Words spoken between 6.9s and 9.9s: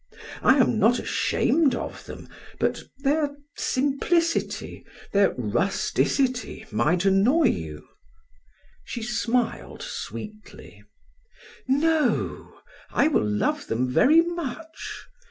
annoy you." She smiled